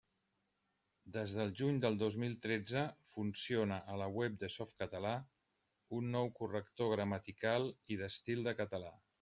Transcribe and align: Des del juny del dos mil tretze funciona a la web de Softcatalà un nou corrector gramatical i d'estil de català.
Des 1.17 1.33
del 1.39 1.51
juny 1.59 1.75
del 1.83 1.97
dos 2.03 2.17
mil 2.23 2.33
tretze 2.45 2.81
funciona 3.17 3.77
a 3.95 3.99
la 4.03 4.09
web 4.15 4.41
de 4.45 4.51
Softcatalà 4.55 5.13
un 6.01 6.11
nou 6.19 6.35
corrector 6.41 6.93
gramatical 6.97 7.73
i 7.97 8.03
d'estil 8.05 8.47
de 8.51 8.59
català. 8.65 8.95